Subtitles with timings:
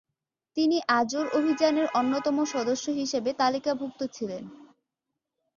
[0.57, 4.43] তিনি আজোর অভিযানের অন্যতম সদস্য হিসাবে তালিকাভুক্ত ছিলেন।